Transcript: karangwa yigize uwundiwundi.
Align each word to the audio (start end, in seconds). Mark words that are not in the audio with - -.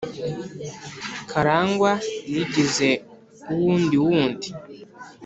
karangwa 1.29 1.91
yigize 2.31 2.89
uwundiwundi. 3.53 4.47